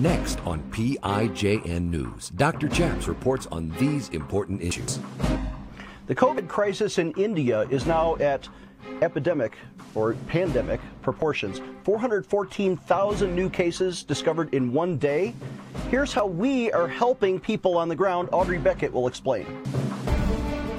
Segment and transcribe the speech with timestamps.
[0.00, 2.70] Next on PIJN News, Dr.
[2.70, 4.98] Chaps reports on these important issues.
[6.06, 8.48] The COVID crisis in India is now at
[9.02, 9.58] epidemic
[9.94, 11.60] or pandemic proportions.
[11.84, 15.34] 414,000 new cases discovered in one day.
[15.90, 18.30] Here's how we are helping people on the ground.
[18.32, 19.44] Audrey Beckett will explain.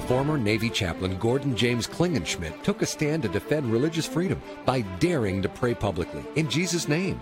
[0.07, 5.43] Former Navy chaplain Gordon James Klingenschmitt took a stand to defend religious freedom by daring
[5.43, 7.21] to pray publicly in Jesus' name.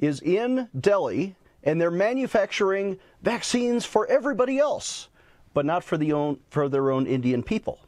[0.00, 5.08] is in Delhi and they're manufacturing vaccines for everybody else,
[5.54, 7.78] but not for, the own, for their own Indian people?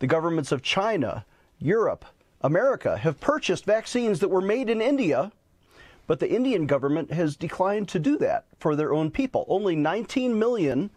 [0.00, 1.24] The governments of China,
[1.58, 2.04] Europe,
[2.42, 5.32] America have purchased vaccines that were made in India
[6.08, 9.44] but the Indian government has declined to do that for their own people.
[9.46, 10.90] Only 19 million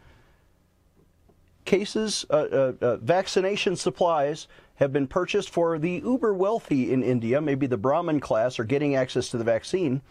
[1.66, 7.41] cases, uh, uh, uh, vaccination supplies have been purchased for the uber wealthy in India.
[7.41, 10.02] Maybe the Brahmin class are getting access to the vaccine.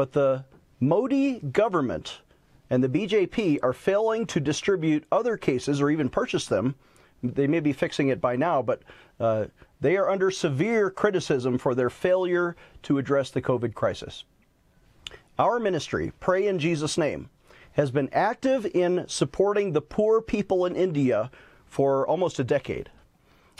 [0.00, 0.46] But the
[0.80, 2.20] Modi government
[2.70, 6.74] and the BJP are failing to distribute other cases or even purchase them.
[7.22, 8.80] They may be fixing it by now, but
[9.20, 14.24] uh, they are under severe criticism for their failure to address the COVID crisis.
[15.38, 17.28] Our ministry, Pray in Jesus' Name,
[17.72, 21.30] has been active in supporting the poor people in India
[21.66, 22.88] for almost a decade.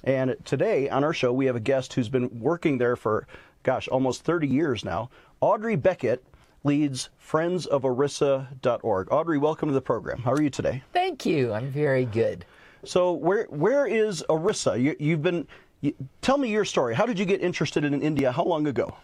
[0.05, 3.27] And today on our show, we have a guest who's been working there for,
[3.63, 5.11] gosh, almost 30 years now.
[5.43, 6.25] Audrey Beckett
[6.65, 9.13] leads friendsoforissa.org.
[9.13, 10.19] Audrey, welcome to the program.
[10.23, 10.83] How are you today?
[10.93, 11.53] Thank you.
[11.53, 12.45] I'm very good.
[12.85, 14.79] So, where where is Orissa?
[14.79, 15.47] You, have been.
[15.81, 16.95] You, tell me your story.
[16.95, 18.33] How did you get interested in India?
[18.33, 18.97] How long ago?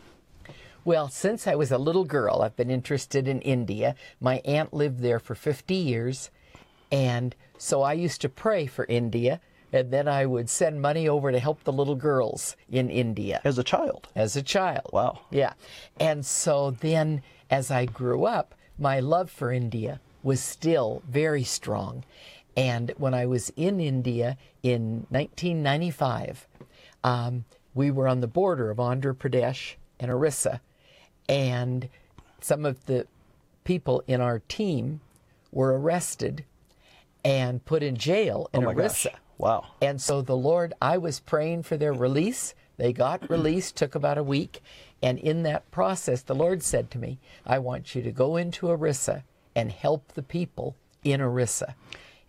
[0.84, 3.96] Well, since I was a little girl, I've been interested in India.
[4.20, 6.30] My aunt lived there for 50 years,
[6.92, 9.40] and so I used to pray for India,
[9.72, 13.40] and then I would send money over to help the little girls in India.
[13.42, 14.08] As a child?
[14.14, 14.90] As a child.
[14.92, 15.22] Wow.
[15.30, 15.54] Yeah.
[15.98, 22.04] And so then, as I grew up, my love for India was still very strong.
[22.56, 26.48] And when I was in India in 1995,
[27.04, 30.60] um, we were on the border of Andhra Pradesh and Orissa
[31.28, 31.88] and
[32.40, 33.06] some of the
[33.64, 35.00] people in our team
[35.50, 36.44] were arrested
[37.24, 39.10] and put in jail in oh Orissa.
[39.10, 39.20] Gosh.
[39.38, 39.66] Wow.
[39.82, 42.54] And so the Lord, I was praying for their release.
[42.76, 44.62] They got released, took about a week.
[45.02, 48.68] And in that process, the Lord said to me, I want you to go into
[48.68, 49.24] Orissa
[49.54, 51.74] and help the people in Orissa.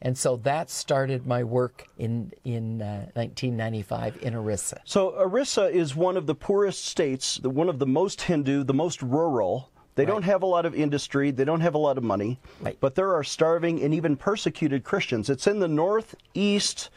[0.02, 4.80] And so that started my work in in uh, 1995 in Orissa.
[4.86, 9.02] So Orissa is one of the poorest states, one of the most Hindu, the most
[9.02, 9.72] rural.
[9.96, 10.12] They right.
[10.12, 12.78] don't have a lot of industry, they don't have a lot of money, right.
[12.80, 15.32] but there are starving and even persecuted Christians.
[15.32, 16.92] It's in the northeast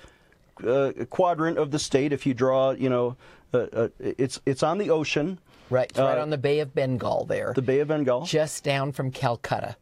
[0.67, 2.13] uh, quadrant of the state.
[2.13, 3.17] If you draw, you know,
[3.55, 5.39] uh, uh it's it's on the ocean.
[5.71, 7.53] Right, it's right uh, on the Bay of Bengal there.
[7.55, 8.27] The Bay of Bengal.
[8.27, 9.77] Just down from Calcutta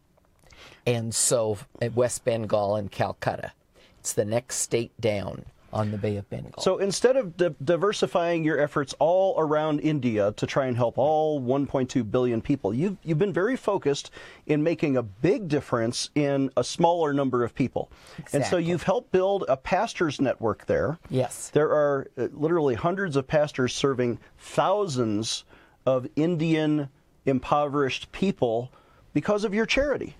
[0.86, 1.58] and so
[1.94, 3.52] West Bengal and Calcutta.
[4.00, 6.62] It's the next state down on the Bay of Bengal.
[6.62, 11.42] So instead of di- diversifying your efforts all around India to try and help all
[11.42, 14.10] 1.2 billion people, you've, you've been very focused
[14.46, 17.90] in making a big difference in a smaller number of people.
[18.18, 18.38] Exactly.
[18.38, 20.98] And so you've helped build a pastors network there.
[21.10, 21.50] Yes.
[21.50, 25.44] There are uh, literally hundreds of pastors serving thousands
[25.88, 26.90] of Indian
[27.24, 28.70] impoverished people
[29.14, 30.16] because of your charity.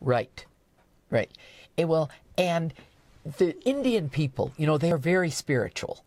[0.00, 0.44] Right,
[1.08, 1.30] right.
[1.78, 2.74] And, well, and
[3.24, 6.02] the Indian people, you know, they are very spiritual.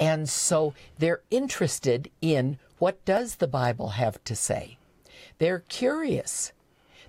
[0.00, 4.78] And so they're interested in what does the Bible have to say?
[5.36, 6.52] They're curious.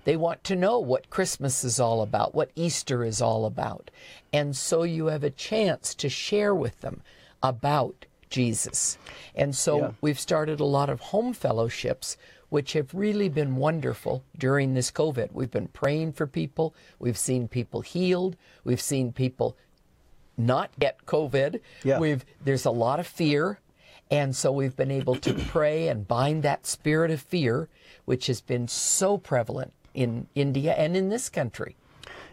[0.04, 3.90] They want to know what Christmas is all about, what Easter is all about.
[4.34, 7.00] And so you have a chance to share with them
[7.42, 8.98] about Jesus.
[9.34, 9.90] And so Yeah.
[10.00, 12.16] we've started a lot of home fellowships,
[12.48, 15.32] which have really been wonderful during this COVID.
[15.32, 19.56] We've been praying for people, we've seen people healed, we've seen people
[20.36, 21.60] not get COVID.
[21.84, 21.98] Yeah.
[21.98, 23.58] We've there's a lot of fear.
[24.10, 27.68] And so we've been able to pray and bind that spirit of fear,
[28.06, 31.76] which has been so prevalent in India and in this country.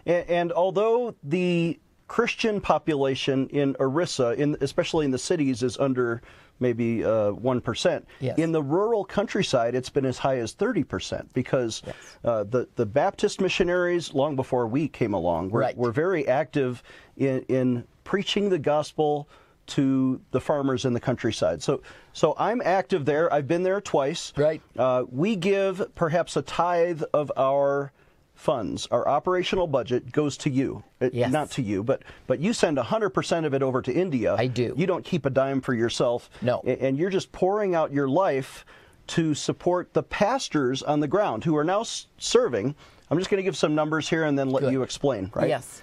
[0.06, 6.22] And, and although the Christian population in Orissa, in, especially in the cities, is under
[6.60, 8.38] maybe uh, 1%, Yes.
[8.38, 11.82] in the rural countryside, it's been as high as 30% because
[12.24, 15.76] uh, the, the Baptist missionaries, long before we came along, were, Right.
[15.78, 16.82] were very active
[17.18, 19.28] in, in preaching the gospel
[19.68, 21.62] to the farmers in the countryside.
[21.62, 21.82] So,
[22.14, 23.34] so I'm active there.
[23.34, 24.32] I've been there twice.
[24.38, 24.62] Right.
[24.78, 27.92] Uh, we give perhaps a tithe of our
[28.36, 28.88] funds.
[28.92, 31.32] Our operational budget goes to you, Uh, Yes.
[31.32, 34.36] not to you, but but you send 100% of it over to India.
[34.38, 34.74] I do.
[34.78, 36.30] You don't keep a dime for yourself.
[36.42, 36.60] No.
[36.62, 38.66] And you're just pouring out your life
[39.08, 41.84] to support the pastors on the ground who are now
[42.18, 42.76] serving.
[43.10, 44.74] I'm just going to give some numbers here and then let Good.
[44.74, 45.48] you explain, right?
[45.50, 45.82] Yes.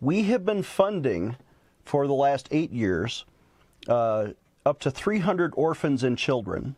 [0.00, 1.36] We have been funding
[1.84, 3.24] for the last eight years
[3.88, 4.28] uh,
[4.66, 6.74] up to 300 orphans and children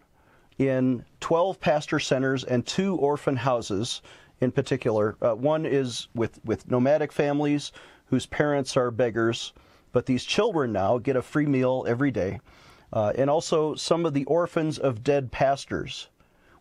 [0.58, 4.02] in 12 pastor centers and two orphan houses
[4.42, 5.16] in particular.
[5.22, 7.70] Uh, one is with, with nomadic families
[8.06, 9.52] whose parents are beggars,
[9.92, 12.40] but these children now get a free meal every day.
[12.92, 16.08] Uh, and also some of the orphans of dead pastors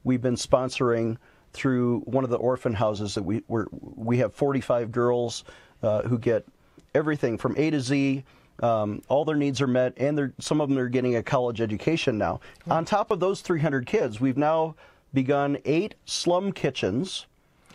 [0.03, 1.17] we've been sponsoring
[1.53, 5.43] through one of the orphan houses that we we're, we have 45 girls
[5.83, 6.45] uh, who get
[6.95, 8.23] everything from A to Z.
[8.61, 11.59] Um, all their needs are met, and they're, some of them are getting a college
[11.59, 12.39] education now.
[12.69, 14.75] On top of those 300 kids, we've now
[15.13, 17.25] begun eight slum kitchens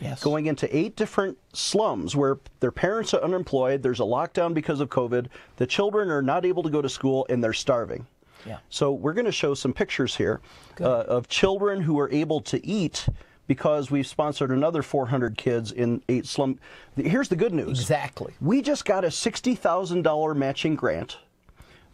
[0.00, 0.22] Yes.
[0.22, 3.82] going into eight different slums where their parents are unemployed.
[3.82, 5.28] There's a lockdown because of COVID.
[5.56, 8.06] The children are not able to go to school and they're starving.
[8.44, 8.58] Yeah.
[8.68, 10.40] So we're going to show some pictures here
[10.80, 13.08] uh, of children who are able to eat
[13.46, 16.58] because we've sponsored another 400 kids in eight slum.
[16.96, 17.80] Here's the good news.
[17.80, 18.34] Exactly.
[18.40, 21.18] We just got a $60,000 matching grant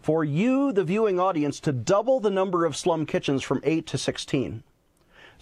[0.01, 3.99] for you, the viewing audience, to double the number of slum kitchens from 8 to
[3.99, 4.63] 16.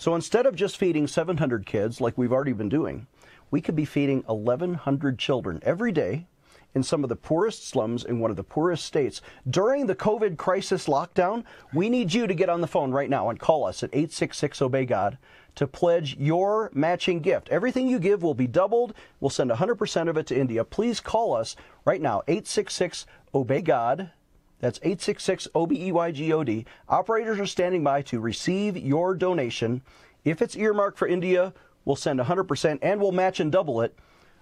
[0.00, 3.06] So instead of just feeding 700 kids like we've already been doing,
[3.50, 6.26] we could be feeding 1,100 children every day
[6.74, 9.20] in some of the poorest slums in one of the poorest states.
[9.50, 11.44] During the COVID crisis lockdown,
[11.74, 14.62] we need you to get on the phone right now and call us at 866
[14.62, 15.18] Obey God
[15.56, 17.50] to pledge your matching gift.
[17.50, 18.94] Everything you give will be doubled.
[19.20, 20.64] We'll send 100% of it to India.
[20.64, 23.04] Please call us right now, 866
[23.34, 24.12] Obey God.
[24.60, 26.66] That's 866 OBEYGOD.
[26.88, 29.82] Operators are standing by to receive your donation.
[30.24, 31.54] If it's earmarked for India,
[31.84, 33.96] we'll send 100% and we'll match and double it.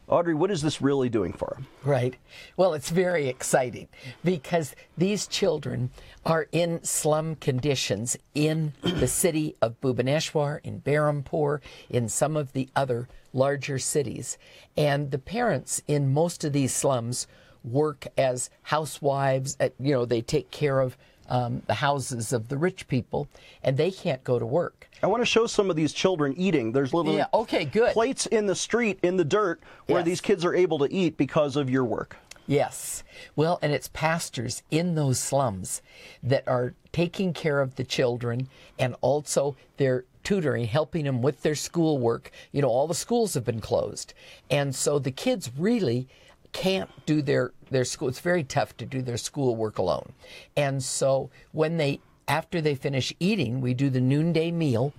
[0.08, 1.66] Audrey, what is this really doing for them?
[1.84, 2.16] Right.
[2.56, 3.88] Well, it's very exciting
[4.24, 5.90] because these children
[6.24, 11.60] are in slum conditions in the city of Bhubaneswar, in Berhampur,
[11.90, 14.38] in some of the other larger cities.
[14.78, 17.26] And the parents in most of these slums
[17.72, 19.56] work as housewives.
[19.60, 20.96] uh, You know, they take care of
[21.30, 23.28] um, the houses of the rich people,
[23.62, 24.88] and they can't go to work.
[25.02, 26.72] I want to show some of these children eating.
[26.72, 27.92] There's little Yeah, okay, good.
[27.92, 30.06] plates in the street, in the dirt, where Yes.
[30.06, 32.16] these kids are able to eat because of your work.
[32.46, 33.04] Yes.
[33.36, 35.82] Well, and it's pastors in those slums
[36.22, 41.54] that are taking care of the children and also they're tutoring, helping them with their
[41.54, 42.30] schoolwork.
[42.52, 44.14] You know, all the schools have been closed.
[44.50, 46.08] And so the kids really
[46.52, 48.08] can't do their, their school.
[48.08, 50.12] It's very tough to do their schoolwork alone.
[50.56, 54.92] And so when they, after they finish eating, we do the noonday meal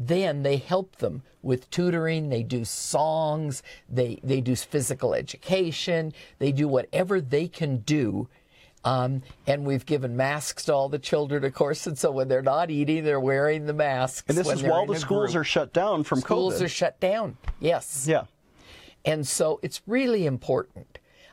[0.00, 6.50] then they help them with tutoring they do songs they they do physical education they
[6.52, 8.26] do whatever they can do
[8.82, 12.40] um, and we've given masks to all the children of course and so when they're
[12.40, 15.42] not eating they're wearing the masks And this when is while the schools group.
[15.42, 16.56] are shut down from schools COVID.
[16.56, 18.24] Schools are shut down yes yeah.
[19.04, 20.89] and so it's really important.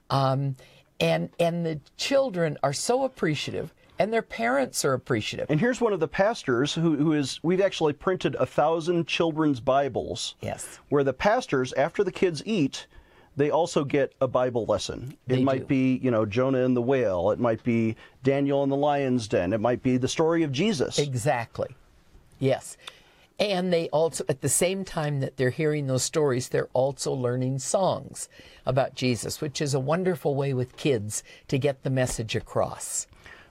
[0.09, 0.55] Um,
[0.99, 5.47] and and the children are so appreciative, and their parents are appreciative.
[5.49, 9.59] And here's one of the pastors who, who is, we've actually printed a thousand children's
[9.59, 10.35] Bibles.
[10.41, 10.79] Yes.
[10.89, 12.87] Where the pastors, after the kids eat,
[13.35, 15.15] they also get a Bible lesson.
[15.27, 15.65] They It might do.
[15.65, 17.29] be, you know, Jonah and the whale.
[17.29, 19.53] It might be Daniel in the lion's den.
[19.53, 20.97] It might be the story of Jesus.
[20.97, 21.75] Exactly.
[22.39, 22.77] Yes.
[23.39, 27.59] And they also, at the same time that they're hearing those stories, they're also learning
[27.59, 28.29] songs
[28.65, 33.05] about Jesus, which is a wonderful way with kids to get the message across.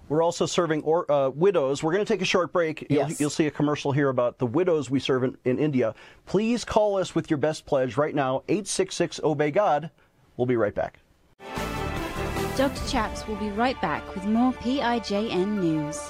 [0.09, 1.83] We're also serving or, uh, widows.
[1.83, 2.87] We're going to take a short break.
[2.91, 3.21] You'll, Yes.
[3.21, 5.95] you'll see a commercial here about the widows we serve in, in India.
[6.27, 9.91] Please call us with your best pledge right now, 866 Obey God.
[10.37, 10.99] We'll be right back.
[12.57, 12.89] Dr.
[12.89, 16.01] Chaps will be right back with more PIJN news.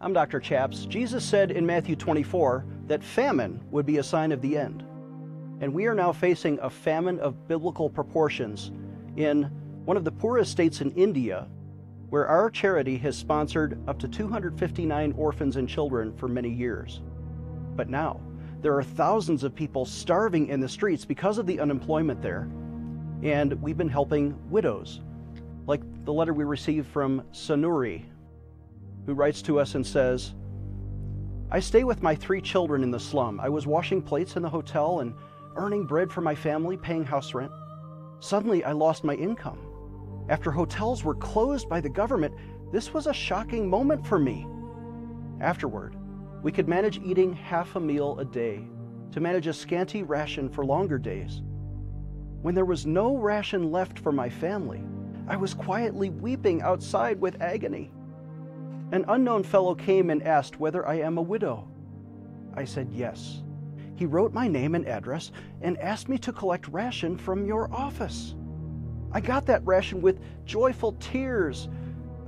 [0.00, 0.38] I'm Dr.
[0.38, 0.84] Chaps.
[0.84, 4.84] Jesus said in Matthew 24 that famine would be a sign of the end.
[5.60, 8.70] And we are now facing a famine of biblical proportions
[9.16, 9.50] in
[9.84, 11.48] one of the poorest states in India,
[12.10, 17.00] where our charity has sponsored up to 259 orphans and children for many years.
[17.74, 18.20] But now,
[18.62, 22.48] there are thousands of people starving in the streets because of the unemployment there,
[23.24, 25.00] and we've been helping widows,
[25.66, 28.04] like the letter we received from Sanuri,
[29.08, 30.34] who writes to us and says,
[31.50, 33.40] I stay with my three children in the slum.
[33.40, 35.14] I was washing plates in the hotel and
[35.56, 37.50] earning bread for my family, paying house rent.
[38.20, 39.60] Suddenly, I lost my income.
[40.28, 42.34] After hotels were closed by the government,
[42.70, 44.46] this was a shocking moment for me.
[45.40, 45.96] Afterward,
[46.42, 48.62] we could manage eating half a meal a day
[49.12, 51.40] to manage a scanty ration for longer days.
[52.42, 54.82] When there was no ration left for my family,
[55.26, 57.90] I was quietly weeping outside with agony.
[58.90, 61.68] An unknown fellow came and asked whether I am a widow.
[62.54, 63.42] I said yes.
[63.96, 65.30] He wrote my name and address
[65.60, 68.34] and asked me to collect ration from your office.
[69.12, 71.68] I got that ration with joyful tears.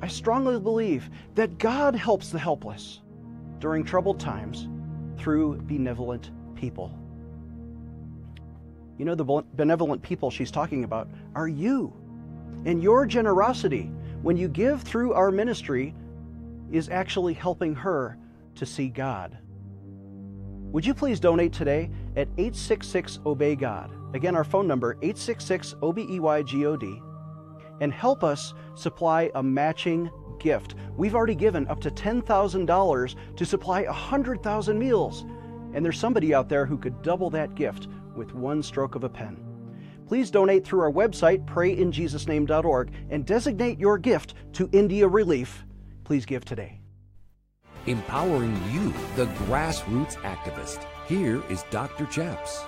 [0.01, 3.01] I strongly believe that God helps the helpless
[3.59, 4.69] during troubled times
[5.17, 6.93] through benevolent people.
[8.99, 11.93] You know, the benevolent people she's talking about are you.
[12.67, 13.91] And your generosity,
[14.21, 15.95] when you give through our ministry,
[16.73, 18.19] is actually helping her
[18.55, 19.39] to see God.
[20.73, 23.91] Would you please donate today at 866 Obey God?
[24.15, 27.01] Again, our phone number 866 O B E Y G O D
[27.81, 30.75] and help us supply a matching gift.
[30.97, 35.25] We've already given up to $10,000 to supply 100,000 meals,
[35.75, 39.09] and there's somebody out there who could double that gift with one stroke of a
[39.09, 39.43] pen.
[40.07, 45.65] Please donate through our website, prayinjesusname.org, and designate your gift to India Relief.
[46.11, 46.81] Please give today.
[47.87, 50.85] Empowering you, the grassroots activist.
[51.07, 52.05] Here is Dr.
[52.07, 52.65] Chaps.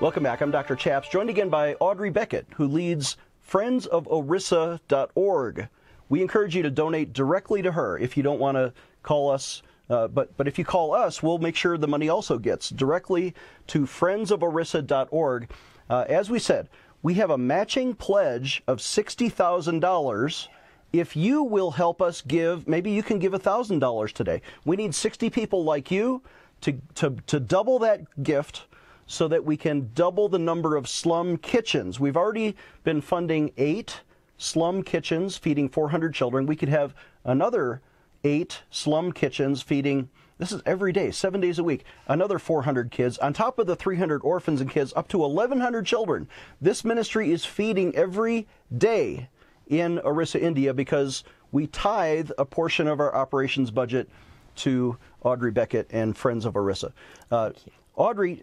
[0.00, 0.40] Welcome back.
[0.40, 0.76] I'm Dr.
[0.76, 5.68] Chaps, joined again by Audrey Beckett, who leads Friends of friendsoforissa.org.
[6.08, 8.72] We encourage you to donate directly to her if you don't want to
[9.02, 9.60] call us.
[9.90, 13.34] Uh, but, but if you call us, we'll make sure the money also gets directly
[13.66, 15.50] to Friends friendsoforissa.org.
[15.90, 16.70] Uh, as we said,
[17.02, 20.48] we have a matching pledge of $60,000.
[20.92, 24.42] If you will help us give, maybe you can give $1,000 today.
[24.64, 26.22] We need 60 people like you
[26.62, 28.66] to, to, to double that gift
[29.06, 31.98] so that we can double the number of slum kitchens.
[31.98, 34.00] We've already been funding eight
[34.38, 36.46] slum kitchens feeding 400 children.
[36.46, 36.94] We could have
[37.24, 37.82] another
[38.24, 43.18] eight slum kitchens feeding, this is every day, seven days a week, another 400 kids,
[43.18, 46.28] on top of the 300 orphans and kids, up to 1,100 children.
[46.60, 49.28] This ministry is feeding every day
[49.70, 54.10] in Orissa, India, because we tithe a portion of our operations budget
[54.56, 56.92] to Audrey Beckett and Friends of Orissa.
[57.30, 57.50] Uh,
[57.96, 58.42] Audrey,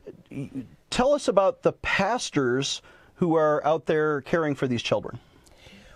[0.89, 2.81] tell us about the pastors
[3.15, 5.19] who are out there caring for these children.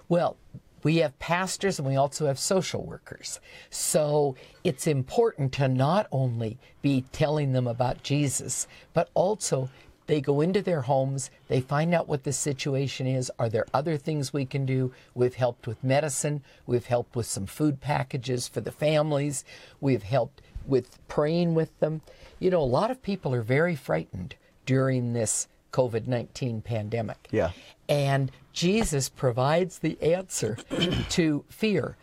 [0.10, 0.38] Well,
[0.84, 3.40] we have pastors and we also have social workers.
[3.70, 9.70] So it's important to not only be telling them about Jesus, but also
[10.12, 13.32] they go into their homes, they find out what the situation is.
[13.40, 14.92] Are there other things we can do?
[15.16, 19.46] We've helped with medicine, we've helped with some food packages for the families,
[19.80, 22.02] we've helped with praying with them.
[22.40, 27.30] You know, a lot of people are very frightened during this COVID 19 pandemic.
[27.32, 27.52] Yeah.
[27.88, 30.58] And Jesus provides the answer
[31.12, 31.96] to fear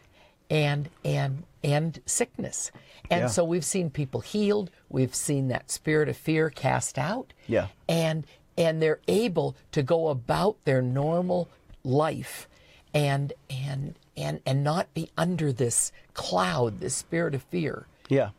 [0.50, 2.70] and and and sickness.
[3.10, 3.26] And Yeah.
[3.28, 7.32] so we've seen people healed, we've seen that spirit of fear cast out.
[7.46, 7.68] Yeah.
[7.88, 8.26] And
[8.56, 11.48] and they're able to go about their normal
[11.84, 12.48] life
[12.94, 17.86] and and and and not be under this cloud, this spirit of fear.
[18.08, 18.30] Yeah.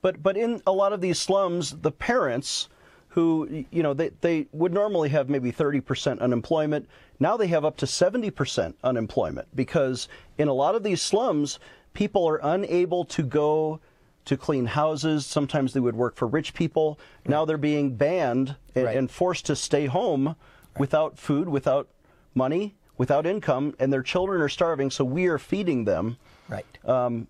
[0.00, 2.68] But but in a lot of these slums, the parents
[3.14, 6.88] who you know they, they would normally have maybe 30% unemployment
[7.20, 11.60] now they have up to 70% unemployment because in a lot of these slums
[11.92, 13.78] people are unable to go
[14.24, 18.84] to clean houses sometimes they would work for rich people now they're being banned and,
[18.86, 18.96] Right.
[18.96, 20.34] and forced to stay home
[20.76, 21.86] without food without
[22.34, 26.16] money without income and their children are starving so we are feeding them
[26.48, 26.66] Right.
[26.84, 27.28] Um,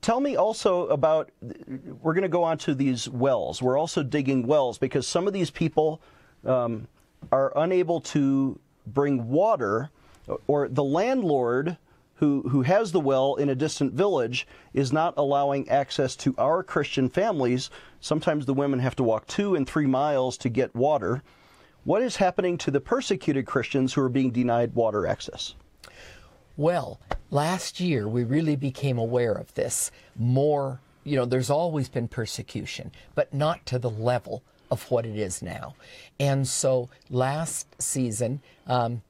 [0.00, 1.30] Tell me also about,
[2.00, 3.60] we're going to go on to these wells.
[3.60, 6.00] We're also digging wells because some of these people
[6.44, 6.88] um,
[7.30, 9.90] are unable to bring water,
[10.46, 11.76] or the landlord
[12.14, 16.62] who, who has the well in a distant village is not allowing access to our
[16.62, 17.70] Christian families.
[18.00, 21.22] Sometimes the women have to walk two and three miles to get water.
[21.84, 25.54] What is happening to the persecuted Christians who are being denied water access?
[26.56, 30.80] Well, last year we really became aware of this more.
[31.04, 35.42] You know, there's always been persecution, but not to the level of what it is
[35.42, 35.74] now.
[36.18, 39.02] And so last season, um,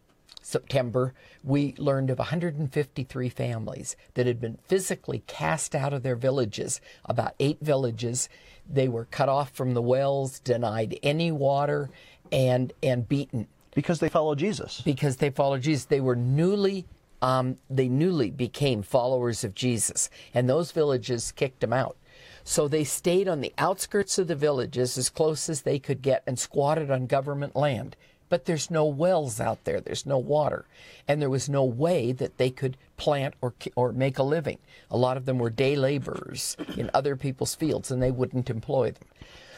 [0.42, 6.80] September, we learned of 153 families that had been physically cast out of their villages,
[7.04, 8.28] about eight villages.
[8.68, 11.90] They were cut off from the wells, denied any water,
[12.32, 13.48] and, and beaten.
[13.74, 14.80] Because they follow Jesus.
[14.80, 15.84] Because they followed Jesus.
[15.84, 16.86] They were newly
[17.22, 21.96] um, they newly became followers of Jesus, and those villages kicked them out.
[22.44, 26.22] So they stayed on the outskirts of the villages as close as they could get
[26.26, 27.96] and squatted on government land.
[28.28, 30.64] But there's no wells out there, there's no water,
[31.08, 34.58] and there was no way that they could plant or, or make a living.
[34.90, 38.92] A lot of them were day laborers in other people's fields, and they wouldn't employ
[38.92, 39.08] them.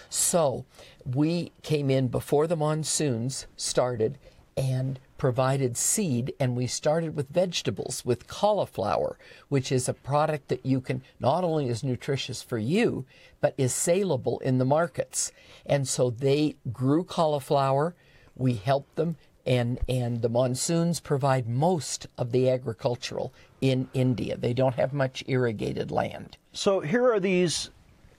[0.09, 0.64] So
[1.04, 4.19] we came in before the monsoons started
[4.57, 9.17] and provided seed, and we started with vegetables, with cauliflower,
[9.49, 13.05] which is a product that you can not only is nutritious for you,
[13.41, 15.31] but is saleable in the markets.
[15.64, 17.95] And so they grew cauliflower.
[18.35, 19.14] We helped them,
[19.47, 24.37] and and the monsoons provide most of the agricultural in India.
[24.37, 26.37] They don't have much irrigated land.
[26.52, 27.71] So here are these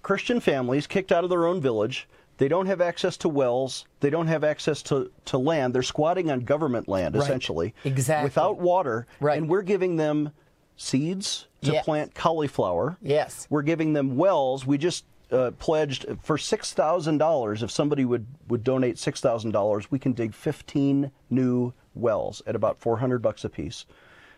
[0.04, 2.08] Christian families kicked out of their own village
[2.38, 3.86] they don't have access to wells.
[4.00, 5.74] They don't have access to, to land.
[5.74, 7.24] They're squatting on government land, right.
[7.24, 7.74] essentially.
[7.84, 8.26] Exactly.
[8.26, 9.08] Without water.
[9.20, 9.38] Right.
[9.38, 10.32] And we're giving them
[10.76, 11.86] seeds to yes.
[11.86, 12.98] plant cauliflower.
[13.02, 13.48] Yes.
[13.50, 14.66] We're giving them wells.
[14.66, 17.64] We just uh, pledged for $6,000.
[17.64, 23.22] If somebody would, would donate $6,000, we can dig 15 new wells at about 400
[23.22, 23.86] bucks a piece.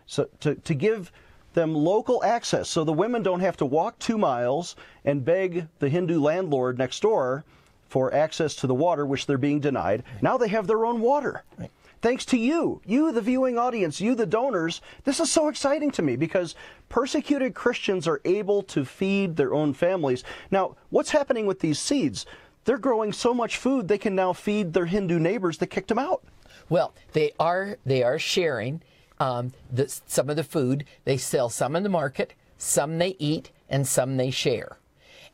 [0.06, 1.10] So to, to give
[1.54, 4.76] them local access so the women don't have to walk two miles
[5.06, 7.44] and beg the Hindu landlord next door
[7.88, 10.02] for access to the water, which they're being denied.
[10.20, 11.44] Now they have their own water.
[11.58, 11.70] Right.
[12.02, 14.80] Thanks to you, you, the viewing audience, you, the donors.
[15.04, 16.54] This is so exciting to me because
[16.88, 20.22] persecuted Christians are able to feed their own families.
[20.50, 22.26] Now, what's happening with these seeds?
[22.64, 25.98] They're growing so much food they can now feed their Hindu neighbors that kicked them
[25.98, 26.22] out.
[26.68, 28.82] Well, they are they are sharing
[29.18, 30.84] um, the, some of the food.
[31.04, 34.78] They sell some in the market, some they eat, and some they share.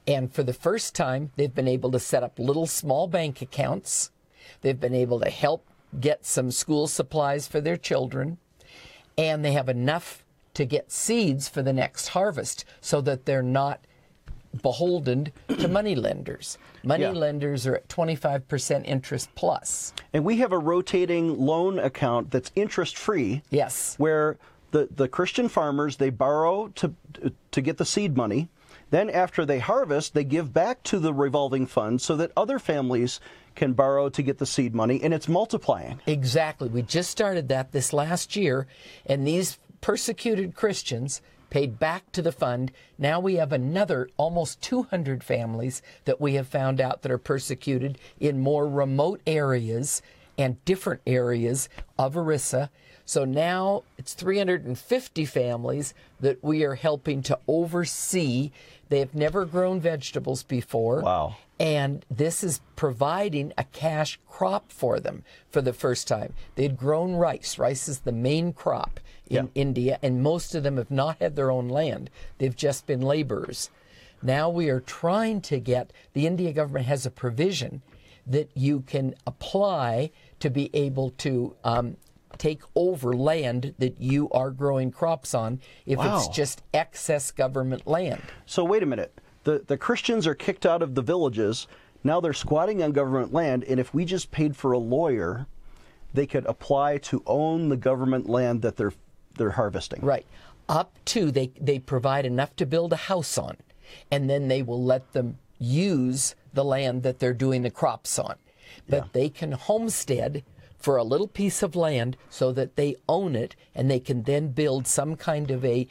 [0.06, 4.10] And for the first time, they've been able to set up little small bank accounts.
[4.62, 5.66] They've been able to help
[6.00, 8.38] get some school supplies for their children.
[9.16, 13.80] And they have enough to get seeds for the next harvest so that they're not
[14.62, 16.58] beholden to money lenders.
[16.82, 17.10] Money Yeah.
[17.12, 19.94] lenders are at 25% interest plus.
[20.12, 23.42] And we have a rotating loan account that's interest free.
[23.50, 23.94] Yes.
[23.98, 24.36] Where
[24.72, 26.92] the, the Christian farmers they borrow to
[27.50, 28.48] to get the seed money.
[28.92, 33.20] Then after they harvest, they give back to the revolving fund so that other families
[33.54, 36.02] can borrow to get the seed money and it's multiplying.
[36.06, 36.68] Exactly.
[36.68, 38.66] We just started that this last year,
[39.06, 42.70] and these persecuted Christians paid back to the fund.
[42.98, 47.96] Now we have another almost 200 families that we have found out that are persecuted
[48.20, 50.02] in more remote areas
[50.36, 52.68] and different areas of Orissa.
[53.04, 58.50] So now it's 350 families that we are helping to oversee.
[58.92, 61.00] They have never grown vegetables before.
[61.00, 61.36] Wow.
[61.58, 66.34] And this is providing a cash crop for them for the first time.
[66.56, 67.58] They'd grown rice.
[67.58, 69.00] Rice is the main crop
[69.30, 69.50] in Yeah.
[69.54, 72.10] India, and most of them have not had their own land.
[72.36, 73.70] They've just been laborers.
[74.22, 77.80] Now we are trying to get, the India government has a provision
[78.26, 81.96] that you can apply to be able to um,
[82.38, 88.22] take over land that you are growing crops on if it's just excess government land.
[88.46, 89.18] So wait a minute.
[89.44, 91.66] The the Christians are kicked out of the villages.
[92.04, 95.46] Now they're squatting on government land and if we just paid for a lawyer,
[96.14, 98.92] they could apply to own the government land that they're
[99.36, 100.00] they're harvesting.
[100.02, 100.26] Right.
[100.68, 103.56] Up to they they provide enough to build a house on,
[104.10, 108.36] and then they will let them use the land that they're doing the crops on.
[108.88, 110.44] But they can homestead
[110.82, 114.48] for a little piece of land so that they own it and they can then
[114.48, 115.86] build some kind of a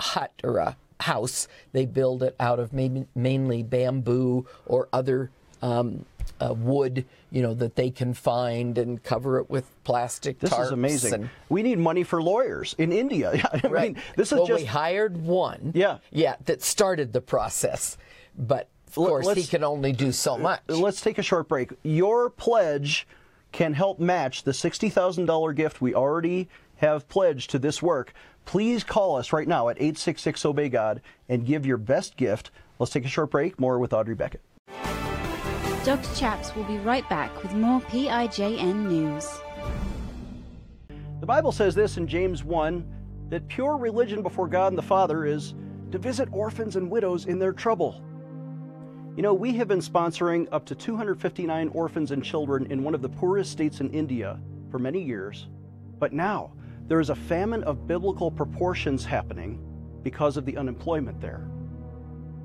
[0.00, 1.46] hut or a house.
[1.72, 6.06] They build it out of maybe mainly bamboo or other um,
[6.40, 10.70] uh, wood, you know, that they can find and cover it with plastic This is
[10.70, 11.12] amazing.
[11.14, 13.32] and- we need money for lawyers in India.
[13.62, 13.96] I Right.
[14.16, 15.72] this is well, just we hired one.
[15.74, 15.98] Yeah.
[16.10, 17.98] Yeah, that started the process,
[18.38, 20.60] but of course he let's- can only do so much.
[20.68, 21.72] Let's take a short break.
[21.82, 23.06] Your pledge
[23.52, 28.12] can help match the $60,000 gift we already have pledged to this work.
[28.44, 32.50] please call us right now at 866 Obey God and give your best gift.
[32.78, 33.60] Let's take a short break.
[33.60, 34.40] More with Audrey Beckett.
[35.84, 36.14] Dr.
[36.14, 39.28] Chaps will be right back with more PIJN news.
[41.20, 42.86] The Bible says this in James 1
[43.30, 45.54] that pure religion before God and the Father is
[45.90, 48.02] to visit orphans and widows in their trouble.
[49.18, 53.02] You know, we have been sponsoring up to 259 orphans and children in one of
[53.02, 54.38] the poorest states in India
[54.70, 55.48] for many years.
[55.98, 56.52] But now,
[56.86, 59.58] there is a famine of biblical proportions happening
[60.04, 61.48] because of the unemployment there.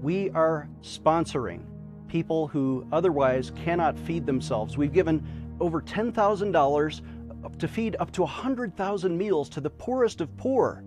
[0.02, 1.62] We are sponsoring
[2.08, 4.76] people who otherwise cannot feed themselves.
[4.76, 5.24] We've given
[5.60, 10.84] over $10,000 to feed up to 100,000 meals to the poorest of poor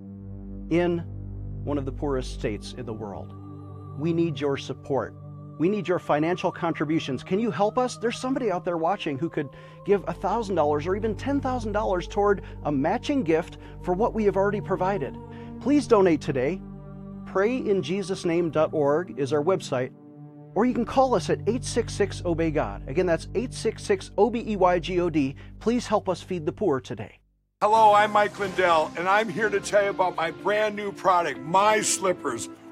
[0.70, 1.04] in
[1.62, 3.36] one of the poorest states in the world.
[4.00, 5.14] We need your support.
[5.58, 7.22] We need your financial contributions.
[7.22, 7.96] Can you help us?
[7.96, 9.48] There's somebody out there watching who could
[9.86, 15.16] give $1,000 or even $10,000 toward a matching gift for what we have already provided.
[15.60, 16.60] Please donate today.
[17.24, 19.92] PrayInJesusName.org is our website,
[20.54, 22.86] or you can call us at 866 Obey God.
[22.88, 25.36] Again, that's 866 O B E Y G O D.
[25.58, 27.18] Please help us feed the poor today.
[27.62, 31.40] Hello, I'm Mike Lindell, and I'm here to tell you about my brand new product,
[31.40, 32.50] My Slippers.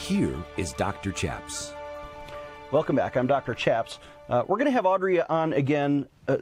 [0.00, 1.12] Here is Dr.
[1.12, 1.74] Chaps.
[2.72, 3.18] Welcome back.
[3.18, 3.54] I'm Dr.
[3.54, 3.98] Chaps.
[4.30, 6.38] Uh, we're going to have Audrey on again uh,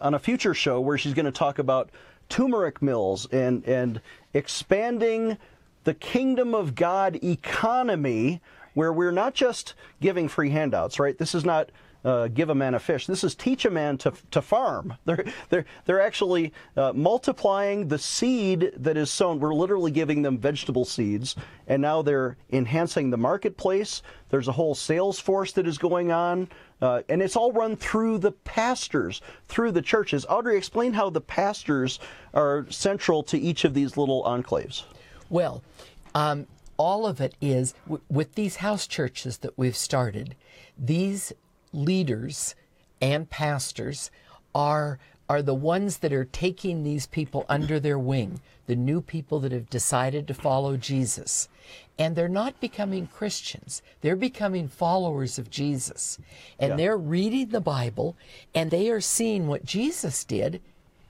[0.00, 1.90] on a future show where she's going to talk about
[2.30, 4.00] turmeric mills and and
[4.32, 5.36] expanding
[5.84, 8.40] the kingdom of God economy,
[8.72, 10.98] where we're not just giving free handouts.
[10.98, 11.16] Right?
[11.16, 11.70] This is not
[12.04, 13.06] uh, give a man a fish.
[13.06, 14.94] This is teach a man to, to farm.
[15.04, 19.40] They're, they're, they're actually uh, multiplying the seed that is sown.
[19.40, 21.36] We're literally giving them vegetable seeds,
[21.66, 24.02] and now they're enhancing the marketplace.
[24.30, 26.48] There's a whole sales force that is going on,
[26.80, 30.24] uh, and it's all run through the pastors, through the churches.
[30.28, 32.00] Audrey, explain how the pastors
[32.32, 34.84] are central to each of these little enclaves.
[35.28, 35.62] Well,
[36.14, 37.74] um, all of it is
[38.08, 40.34] with these house churches that we've started,
[40.78, 41.32] these
[41.72, 42.54] leaders
[43.00, 44.10] and pastors
[44.54, 49.40] are are the ones that are taking these people under their wing, the new people
[49.40, 51.48] that have decided to follow Jesus.
[51.98, 53.80] And they're not becoming Christians.
[54.02, 56.18] They're becoming followers of Jesus.
[56.58, 56.76] And Yeah.
[56.76, 58.14] they're reading the Bible
[58.54, 60.60] and they are seeing what Jesus did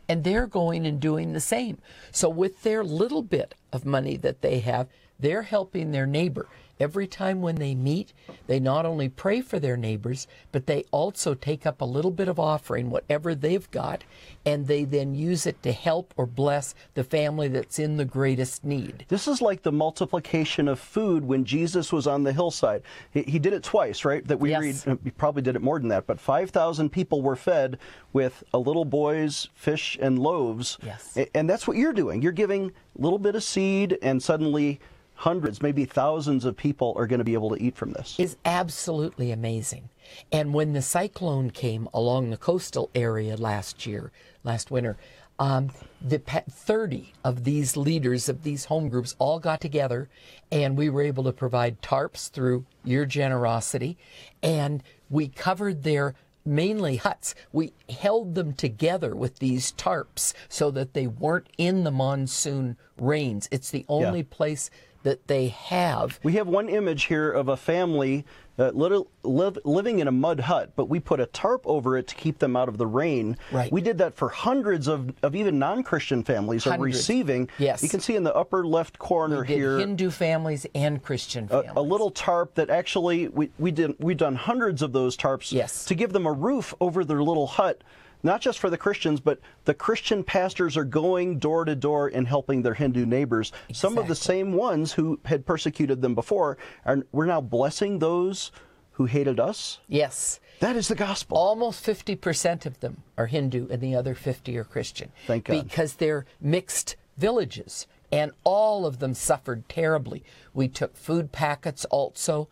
[0.09, 1.79] and they're going and doing the same.
[2.12, 4.87] So, with their little bit of money that they have,
[5.18, 6.48] they're helping their neighbor.
[6.83, 8.12] Every time when they meet,
[8.49, 12.27] they not only pray for their neighbors, but they also take up a little bit
[12.27, 14.03] of offering, whatever they've got,
[14.45, 18.64] and they then use it to help or bless the family that's in the greatest
[18.64, 19.05] need.
[19.07, 22.83] This is like the multiplication of food when Jesus was on the hillside.
[23.12, 24.27] He, he did it twice, right?
[24.27, 24.61] That we Yes.
[24.61, 24.92] read.
[24.92, 27.79] Uh, he probably did it more than that, but five thousand people were fed
[28.12, 30.79] with a little boy's fish and loaves.
[30.85, 31.16] Yes.
[31.33, 32.23] And that's what you're doing.
[32.23, 34.81] You're giving a little bit of seed, and suddenly
[35.14, 38.16] hundreds, maybe thousands of people are going to be able to eat from this.
[38.18, 39.88] is absolutely amazing.
[40.31, 44.11] And when the cyclone came along the coastal area last year,
[44.44, 44.96] last winter,
[45.38, 45.70] um,
[46.01, 50.09] the pa- 30 of these leaders of these home groups all got together,
[50.51, 53.96] and we were able to provide tarps through your generosity,
[54.42, 57.35] and we covered their mainly huts.
[57.53, 63.48] We held them together with these tarps so that they weren't in the monsoon rains.
[63.51, 64.70] It's the only place
[65.03, 68.25] that they have We have one image here of a family
[68.59, 72.07] uh, little, live, living in a mud hut, but we put a tarp over it
[72.09, 73.37] to keep them out of the rain.
[73.51, 73.73] Right.
[73.73, 77.49] We did that for hundreds of, of even non-Christian families are receiving.
[77.59, 77.83] Yes.
[77.83, 81.73] You can see in the upper left corner here Hindu families and Christian a, families.
[81.77, 85.87] a little tarp that actually we, we did we've done hundreds of those tarps Yes.
[85.87, 87.83] to give them a roof over their little hut
[88.23, 92.27] not just for the Christians, but the Christian pastors are going door to door and
[92.27, 93.53] helping their Hindu neighbors.
[93.73, 98.53] Some of the same ones who had persecuted them before, are we're now blessing those
[98.93, 99.81] who hated us.
[99.89, 100.39] Yes.
[100.61, 101.37] That is the gospel.
[101.37, 105.11] Almost 50% of them are Hindu and the other 50 are Christian.
[105.27, 105.65] Thank God.
[105.65, 110.23] Because they're mixed villages and all of them suffered terribly.
[110.53, 112.49] We took food packets also,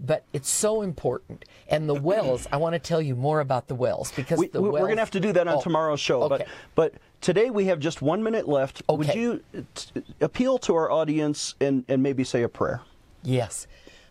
[0.00, 1.44] but it's so important.
[1.68, 4.60] And the wells, I want to tell you more about the wells because we, the
[4.62, 6.28] we're going to have to do that on Oh, tomorrow's show.
[6.28, 6.50] But Okay.
[6.74, 8.82] but today we have just one minute left.
[8.88, 8.96] Okay.
[8.98, 9.42] Would you
[9.74, 12.80] t- appeal to our audience and, and maybe say a prayer?
[13.22, 13.66] Yes.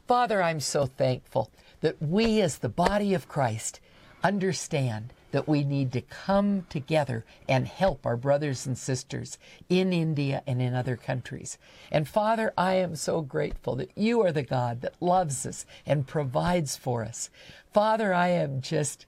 [0.08, 1.50] Father, I'm so thankful
[1.82, 3.80] that we, as the body of Christ,
[4.24, 9.38] understand that we need to come together and help our brothers and sisters
[9.70, 11.58] in India and in other countries.
[11.92, 16.08] And Father, I am so grateful that you are the God that loves us and
[16.08, 17.30] provides for us.
[17.74, 19.06] Father, I am just,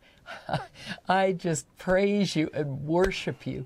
[1.09, 3.65] I just praise you and worship you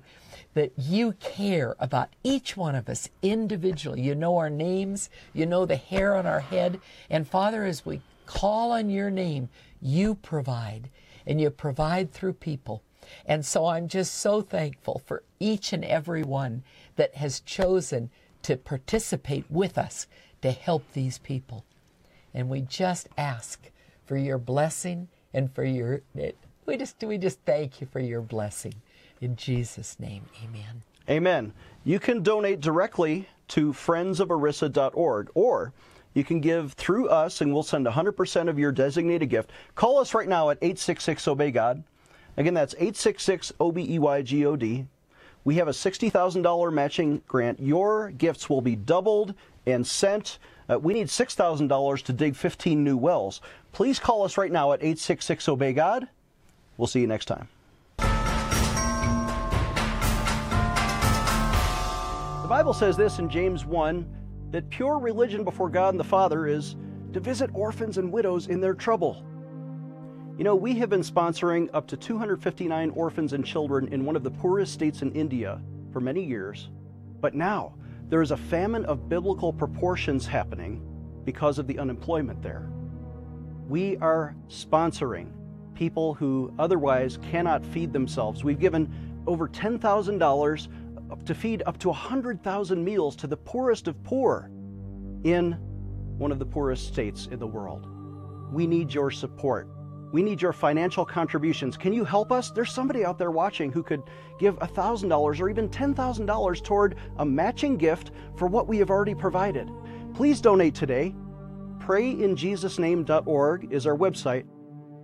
[0.56, 4.00] that you care about each one of us individually.
[4.00, 6.80] You know our names, you know the hair on our head.
[7.10, 9.50] And Father, as we call on your name,
[9.82, 10.88] you provide,
[11.26, 12.82] and you provide through people.
[13.24, 16.62] And so I'm just so thankful for each and every one
[16.96, 18.10] that has chosen
[18.42, 20.06] to participate with us
[20.42, 21.64] to help these people.
[22.34, 23.70] And we just ask
[24.04, 26.02] for your blessing and for your
[26.66, 28.74] we just we just thank you for your blessing.
[29.20, 30.82] In Jesus' name, amen.
[31.08, 31.52] Amen.
[31.84, 35.72] You can donate directly to friendsoforissa.org or
[36.16, 39.50] you can give through us and we'll send 100% of your designated gift.
[39.74, 41.84] Call us right now at 866 Obey God.
[42.38, 44.86] Again, that's 866 O B E Y G O D.
[45.44, 47.60] We have a $60,000 matching grant.
[47.60, 49.34] Your gifts will be doubled
[49.66, 50.38] and sent.
[50.70, 53.42] Uh, we need $6,000 to dig 15 new wells.
[53.72, 56.08] Please call us right now at 866 Obey God.
[56.78, 57.46] We'll see you next time.
[62.42, 66.46] The Bible says this in James 1 that pure religion before God and the Father
[66.46, 66.76] is
[67.12, 69.24] to visit orphans and widows in their trouble.
[70.38, 74.22] You know, we have been sponsoring up to 259 orphans and children in one of
[74.22, 75.60] the poorest states in India
[75.92, 76.68] for many years.
[77.20, 77.74] But now,
[78.08, 80.82] there is a famine of biblical proportions happening
[81.24, 82.68] because of the unemployment there.
[83.68, 85.32] We are sponsoring
[85.74, 88.44] people who otherwise cannot feed themselves.
[88.44, 90.68] We've given over $10,000
[91.24, 94.50] to feed up to 100,000 meals to the poorest of poor
[95.24, 95.52] in
[96.18, 97.88] one of the poorest states in the world.
[98.52, 99.68] We need your support.
[100.12, 101.76] We need your financial contributions.
[101.76, 102.50] Can you help us?
[102.50, 104.02] There's somebody out there watching who could
[104.38, 109.68] give $1,000 or even $10,000 toward a matching gift for what we have already provided.
[110.14, 111.14] Please donate today.
[111.80, 114.46] PrayInJesusName.org is our website,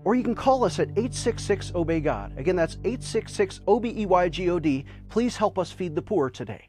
[0.04, 2.32] or you can call us at 866 Obey God.
[2.36, 4.84] Again, that's 866 O B E Y G O D.
[5.08, 6.68] Please help us feed the poor today.